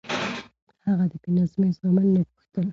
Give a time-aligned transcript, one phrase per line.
[0.85, 2.65] هغه د بې نظمي زغمل نه غوښتل.